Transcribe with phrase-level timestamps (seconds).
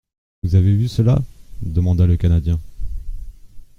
[0.41, 1.21] —Vous avez vu cela?
[1.61, 2.59] demanda le Canadien.